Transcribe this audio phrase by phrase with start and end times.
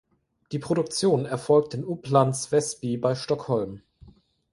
[0.51, 3.83] Die Produktion erfolgt in Upplands Väsby bei Stockholm.